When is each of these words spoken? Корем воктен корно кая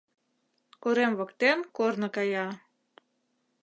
Корем 0.83 1.11
воктен 1.19 1.57
корно 1.75 2.07
кая 2.15 2.47